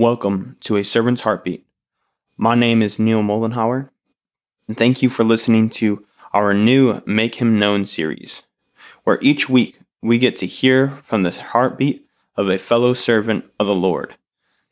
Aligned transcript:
Welcome 0.00 0.56
to 0.60 0.78
A 0.78 0.82
Servant's 0.82 1.20
Heartbeat. 1.20 1.66
My 2.38 2.54
name 2.54 2.80
is 2.80 2.98
Neil 2.98 3.20
Moldenhauer, 3.20 3.90
and 4.66 4.74
thank 4.74 5.02
you 5.02 5.10
for 5.10 5.24
listening 5.24 5.68
to 5.72 6.06
our 6.32 6.54
new 6.54 7.02
Make 7.04 7.34
Him 7.34 7.58
Known 7.58 7.84
series, 7.84 8.44
where 9.04 9.18
each 9.20 9.50
week 9.50 9.78
we 10.00 10.18
get 10.18 10.36
to 10.36 10.46
hear 10.46 10.88
from 10.88 11.22
the 11.22 11.30
heartbeat 11.32 12.06
of 12.34 12.48
a 12.48 12.56
fellow 12.56 12.94
servant 12.94 13.44
of 13.60 13.66
the 13.66 13.74
Lord. 13.74 14.16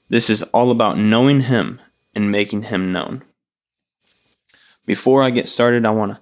This 0.08 0.30
is 0.30 0.44
all 0.44 0.70
about 0.70 0.96
knowing 0.96 1.42
Him 1.42 1.78
and 2.14 2.32
making 2.32 2.62
Him 2.62 2.90
known. 2.90 3.22
Before 4.86 5.22
I 5.22 5.28
get 5.28 5.50
started, 5.50 5.84
I 5.84 5.90
want 5.90 6.12
to 6.12 6.20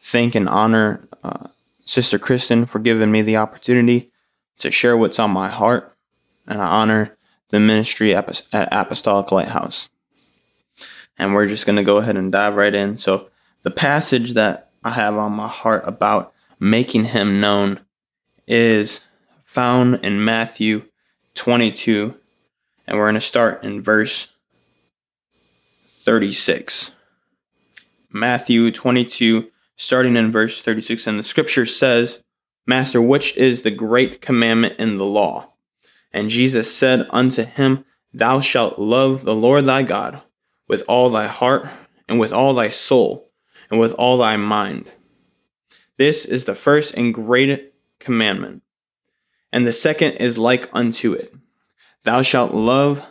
thank 0.00 0.34
and 0.34 0.48
honor 0.48 1.06
uh, 1.22 1.50
Sister 1.84 2.18
Kristen 2.18 2.66
for 2.66 2.80
giving 2.80 3.12
me 3.12 3.22
the 3.22 3.36
opportunity 3.36 4.10
to 4.58 4.72
share 4.72 4.96
what's 4.96 5.20
on 5.20 5.30
my 5.30 5.48
heart, 5.48 5.94
and 6.48 6.60
I 6.60 6.66
honor 6.66 7.16
the 7.54 7.60
ministry 7.60 8.16
at 8.16 8.42
Apostolic 8.52 9.30
Lighthouse. 9.30 9.88
And 11.16 11.34
we're 11.34 11.46
just 11.46 11.66
going 11.66 11.76
to 11.76 11.84
go 11.84 11.98
ahead 11.98 12.16
and 12.16 12.32
dive 12.32 12.56
right 12.56 12.74
in. 12.74 12.96
So, 12.96 13.30
the 13.62 13.70
passage 13.70 14.32
that 14.32 14.72
I 14.82 14.90
have 14.90 15.16
on 15.16 15.32
my 15.32 15.46
heart 15.46 15.84
about 15.86 16.34
making 16.58 17.04
him 17.04 17.40
known 17.40 17.78
is 18.48 19.00
found 19.44 20.00
in 20.04 20.24
Matthew 20.24 20.82
22, 21.34 22.16
and 22.88 22.98
we're 22.98 23.04
going 23.04 23.14
to 23.14 23.20
start 23.20 23.62
in 23.62 23.80
verse 23.80 24.28
36. 25.88 26.90
Matthew 28.10 28.72
22, 28.72 29.48
starting 29.76 30.16
in 30.16 30.32
verse 30.32 30.60
36, 30.60 31.06
and 31.06 31.20
the 31.20 31.24
scripture 31.24 31.66
says, 31.66 32.20
Master, 32.66 33.00
which 33.00 33.36
is 33.36 33.62
the 33.62 33.70
great 33.70 34.20
commandment 34.20 34.74
in 34.80 34.98
the 34.98 35.06
law? 35.06 35.53
And 36.14 36.30
Jesus 36.30 36.74
said 36.74 37.08
unto 37.10 37.42
him, 37.44 37.84
Thou 38.12 38.38
shalt 38.38 38.78
love 38.78 39.24
the 39.24 39.34
Lord 39.34 39.66
thy 39.66 39.82
God 39.82 40.22
with 40.68 40.84
all 40.88 41.10
thy 41.10 41.26
heart, 41.26 41.68
and 42.08 42.20
with 42.20 42.32
all 42.32 42.54
thy 42.54 42.68
soul, 42.68 43.30
and 43.68 43.80
with 43.80 43.92
all 43.94 44.16
thy 44.16 44.36
mind. 44.36 44.90
This 45.98 46.24
is 46.24 46.44
the 46.44 46.54
first 46.54 46.94
and 46.94 47.12
great 47.12 47.74
commandment. 47.98 48.62
And 49.52 49.66
the 49.66 49.72
second 49.72 50.12
is 50.12 50.38
like 50.38 50.70
unto 50.72 51.12
it 51.12 51.34
Thou 52.04 52.22
shalt 52.22 52.54
love 52.54 53.04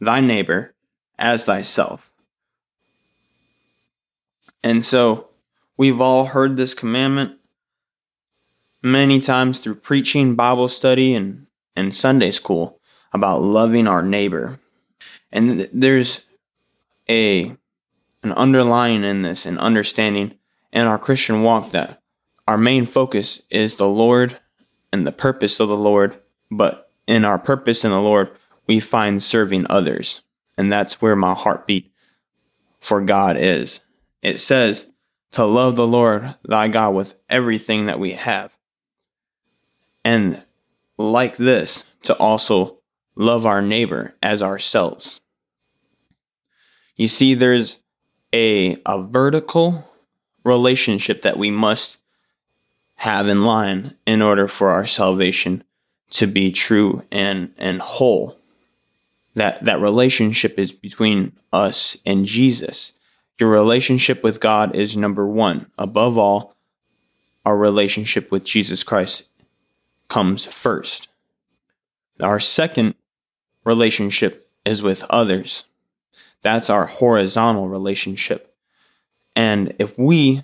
thy 0.00 0.20
neighbor 0.20 0.74
as 1.18 1.44
thyself. 1.44 2.12
And 4.62 4.82
so 4.82 5.28
we've 5.76 6.00
all 6.00 6.24
heard 6.24 6.56
this 6.56 6.72
commandment 6.72 7.38
many 8.82 9.20
times 9.20 9.60
through 9.60 9.76
preaching, 9.76 10.34
Bible 10.34 10.68
study, 10.68 11.14
and 11.14 11.47
in 11.78 11.92
Sunday 11.92 12.30
school 12.30 12.80
about 13.12 13.40
loving 13.40 13.86
our 13.86 14.02
neighbor. 14.02 14.58
And 15.32 15.58
th- 15.58 15.70
there's 15.72 16.26
a 17.08 17.56
an 18.22 18.32
underlying 18.32 19.04
in 19.04 19.22
this 19.22 19.46
and 19.46 19.58
understanding 19.58 20.34
in 20.72 20.86
our 20.86 20.98
Christian 20.98 21.42
walk 21.42 21.70
that 21.70 22.02
our 22.48 22.58
main 22.58 22.84
focus 22.84 23.42
is 23.48 23.76
the 23.76 23.88
Lord 23.88 24.38
and 24.92 25.06
the 25.06 25.12
purpose 25.12 25.60
of 25.60 25.68
the 25.68 25.76
Lord, 25.76 26.18
but 26.50 26.90
in 27.06 27.24
our 27.24 27.38
purpose 27.38 27.84
in 27.84 27.90
the 27.90 28.00
Lord, 28.00 28.30
we 28.66 28.80
find 28.80 29.22
serving 29.22 29.66
others. 29.70 30.22
And 30.56 30.70
that's 30.70 31.00
where 31.00 31.14
my 31.14 31.34
heartbeat 31.34 31.92
for 32.80 33.00
God 33.00 33.36
is. 33.38 33.80
It 34.22 34.40
says 34.40 34.90
to 35.32 35.44
love 35.44 35.76
the 35.76 35.86
Lord 35.86 36.34
thy 36.42 36.68
God 36.68 36.94
with 36.94 37.20
everything 37.28 37.86
that 37.86 38.00
we 38.00 38.12
have. 38.12 38.56
And 40.04 40.42
like 40.98 41.36
this 41.36 41.84
to 42.02 42.14
also 42.16 42.78
love 43.14 43.46
our 43.46 43.62
neighbor 43.62 44.14
as 44.22 44.42
ourselves. 44.42 45.20
You 46.96 47.08
see, 47.08 47.34
there's 47.34 47.80
a, 48.32 48.76
a 48.84 49.02
vertical 49.02 49.88
relationship 50.44 51.22
that 51.22 51.38
we 51.38 51.50
must 51.50 51.98
have 52.96 53.28
in 53.28 53.44
line 53.44 53.94
in 54.06 54.20
order 54.20 54.48
for 54.48 54.70
our 54.70 54.86
salvation 54.86 55.62
to 56.10 56.26
be 56.26 56.50
true 56.50 57.02
and, 57.12 57.54
and 57.58 57.80
whole. 57.80 58.36
That, 59.34 59.64
that 59.64 59.80
relationship 59.80 60.58
is 60.58 60.72
between 60.72 61.32
us 61.52 61.96
and 62.04 62.26
Jesus. 62.26 62.92
Your 63.38 63.50
relationship 63.50 64.24
with 64.24 64.40
God 64.40 64.74
is 64.74 64.96
number 64.96 65.26
one. 65.26 65.70
Above 65.78 66.18
all, 66.18 66.56
our 67.44 67.56
relationship 67.56 68.32
with 68.32 68.44
Jesus 68.44 68.82
Christ 68.82 69.27
comes 70.08 70.44
first. 70.44 71.08
Our 72.22 72.40
second 72.40 72.94
relationship 73.64 74.48
is 74.64 74.82
with 74.82 75.04
others. 75.10 75.64
That's 76.42 76.70
our 76.70 76.86
horizontal 76.86 77.68
relationship. 77.68 78.54
And 79.36 79.74
if 79.78 79.96
we 79.98 80.42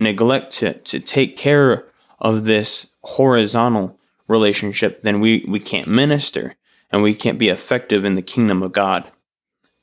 neglect 0.00 0.52
to, 0.58 0.74
to 0.74 1.00
take 1.00 1.36
care 1.36 1.86
of 2.18 2.44
this 2.44 2.92
horizontal 3.02 3.98
relationship, 4.28 5.02
then 5.02 5.20
we, 5.20 5.44
we 5.46 5.60
can't 5.60 5.88
minister 5.88 6.54
and 6.90 7.02
we 7.02 7.14
can't 7.14 7.38
be 7.38 7.48
effective 7.48 8.04
in 8.04 8.14
the 8.14 8.22
kingdom 8.22 8.62
of 8.62 8.72
God. 8.72 9.10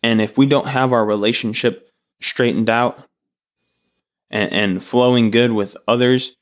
And 0.02 0.22
if 0.22 0.38
we 0.38 0.46
don't 0.46 0.68
have 0.68 0.92
our 0.92 1.06
relationship 1.06 1.92
straightened 2.20 2.70
out 2.70 3.08
and, 4.30 4.52
and 4.52 4.84
flowing 4.84 5.32
good 5.32 5.52
with 5.52 5.78
others, 5.88 6.36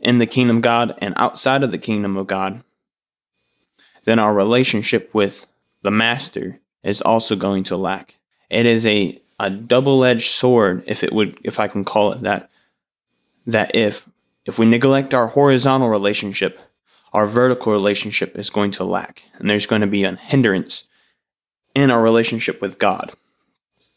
in 0.00 0.18
the 0.18 0.26
kingdom 0.26 0.56
of 0.56 0.62
God 0.62 0.94
and 0.98 1.14
outside 1.16 1.62
of 1.62 1.70
the 1.70 1.78
kingdom 1.78 2.16
of 2.16 2.26
God, 2.26 2.62
then 4.04 4.18
our 4.18 4.34
relationship 4.34 5.12
with 5.12 5.46
the 5.82 5.90
master 5.90 6.60
is 6.82 7.02
also 7.02 7.36
going 7.36 7.64
to 7.64 7.76
lack. 7.76 8.16
It 8.48 8.66
is 8.66 8.86
a, 8.86 9.20
a 9.40 9.50
double-edged 9.50 10.28
sword, 10.28 10.84
if 10.86 11.02
it 11.02 11.12
would 11.12 11.38
if 11.42 11.58
I 11.58 11.68
can 11.68 11.84
call 11.84 12.12
it 12.12 12.20
that, 12.22 12.50
that 13.46 13.74
if 13.74 14.08
if 14.44 14.58
we 14.58 14.66
neglect 14.66 15.12
our 15.12 15.26
horizontal 15.26 15.88
relationship, 15.88 16.60
our 17.12 17.26
vertical 17.26 17.72
relationship 17.72 18.36
is 18.36 18.50
going 18.50 18.70
to 18.72 18.84
lack. 18.84 19.24
And 19.38 19.50
there's 19.50 19.66
going 19.66 19.80
to 19.80 19.86
be 19.86 20.04
a 20.04 20.14
hindrance 20.14 20.88
in 21.74 21.90
our 21.90 22.02
relationship 22.02 22.60
with 22.60 22.78
God. 22.78 23.12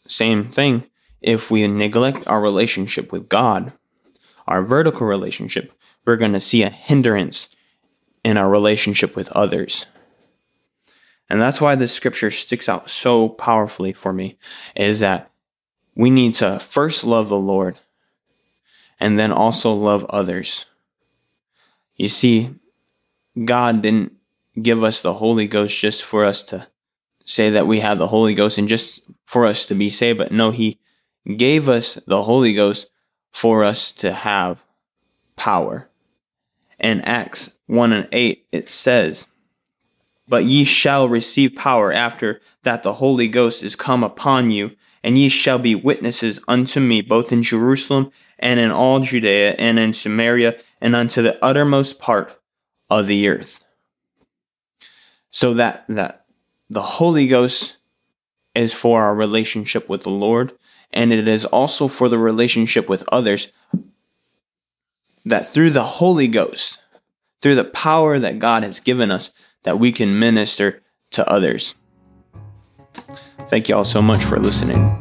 Same 0.07 0.45
thing, 0.45 0.85
if 1.21 1.51
we 1.51 1.67
neglect 1.67 2.27
our 2.27 2.41
relationship 2.41 3.11
with 3.11 3.29
God, 3.29 3.73
our 4.47 4.63
vertical 4.63 5.05
relationship, 5.05 5.71
we're 6.09 6.17
going 6.17 6.33
to 6.33 6.39
see 6.39 6.63
a 6.63 6.71
hindrance 6.71 7.55
in 8.23 8.35
our 8.35 8.49
relationship 8.49 9.15
with 9.15 9.31
others. 9.33 9.85
And 11.29 11.39
that's 11.39 11.61
why 11.61 11.75
this 11.75 11.93
scripture 11.93 12.31
sticks 12.31 12.67
out 12.67 12.89
so 12.89 13.29
powerfully 13.29 13.93
for 13.93 14.11
me 14.11 14.39
is 14.75 15.01
that 15.01 15.29
we 15.93 16.09
need 16.09 16.33
to 16.35 16.59
first 16.61 17.03
love 17.03 17.29
the 17.29 17.37
Lord 17.37 17.79
and 18.99 19.19
then 19.19 19.31
also 19.31 19.71
love 19.71 20.03
others. 20.05 20.65
You 21.95 22.09
see, 22.09 22.55
God 23.45 23.83
didn't 23.83 24.13
give 24.59 24.83
us 24.83 25.03
the 25.03 25.13
Holy 25.13 25.47
Ghost 25.47 25.79
just 25.79 26.03
for 26.03 26.25
us 26.25 26.41
to 26.45 26.65
say 27.23 27.51
that 27.51 27.67
we 27.67 27.81
have 27.81 27.99
the 27.99 28.07
Holy 28.07 28.33
Ghost 28.33 28.57
and 28.57 28.67
just 28.67 29.01
for 29.27 29.45
us 29.45 29.67
to 29.67 29.75
be 29.75 29.91
saved, 29.91 30.17
but 30.17 30.31
no, 30.31 30.49
He 30.49 30.79
gave 31.37 31.69
us 31.69 31.93
the 32.07 32.23
Holy 32.23 32.55
Ghost 32.55 32.89
for 33.31 33.63
us 33.63 33.91
to 33.91 34.11
have 34.11 34.63
power. 35.35 35.85
In 36.79 37.01
Acts 37.01 37.57
1 37.67 37.93
and 37.93 38.07
8, 38.11 38.45
it 38.51 38.69
says, 38.69 39.27
But 40.27 40.45
ye 40.45 40.63
shall 40.63 41.09
receive 41.09 41.55
power 41.55 41.91
after 41.91 42.41
that 42.63 42.83
the 42.83 42.93
Holy 42.93 43.27
Ghost 43.27 43.63
is 43.63 43.75
come 43.75 44.03
upon 44.03 44.51
you, 44.51 44.71
and 45.03 45.17
ye 45.17 45.29
shall 45.29 45.59
be 45.59 45.75
witnesses 45.75 46.39
unto 46.47 46.79
me 46.79 47.01
both 47.01 47.31
in 47.31 47.43
Jerusalem 47.43 48.11
and 48.37 48.59
in 48.59 48.71
all 48.71 48.99
Judea 48.99 49.55
and 49.59 49.77
in 49.79 49.93
Samaria 49.93 50.57
and 50.81 50.95
unto 50.95 51.21
the 51.21 51.43
uttermost 51.43 51.99
part 51.99 52.39
of 52.89 53.07
the 53.07 53.27
earth. 53.27 53.63
So 55.31 55.53
that, 55.53 55.85
that 55.89 56.25
the 56.69 56.81
Holy 56.81 57.27
Ghost 57.27 57.77
is 58.55 58.73
for 58.73 59.03
our 59.03 59.15
relationship 59.15 59.87
with 59.89 60.03
the 60.03 60.09
Lord, 60.09 60.53
and 60.91 61.13
it 61.13 61.27
is 61.27 61.45
also 61.45 61.87
for 61.87 62.09
the 62.09 62.17
relationship 62.17 62.89
with 62.89 63.07
others 63.11 63.51
that 65.29 65.47
through 65.47 65.69
the 65.71 65.83
Holy 65.83 66.27
Ghost, 66.27 66.79
through 67.41 67.55
the 67.55 67.63
power 67.63 68.19
that 68.19 68.39
God 68.39 68.63
has 68.63 68.79
given 68.79 69.11
us, 69.11 69.31
that 69.63 69.79
we 69.79 69.91
can 69.91 70.19
minister 70.19 70.81
to 71.11 71.29
others. 71.29 71.75
Thank 73.47 73.69
you 73.69 73.75
all 73.75 73.83
so 73.83 74.01
much 74.01 74.23
for 74.23 74.39
listening. 74.39 74.95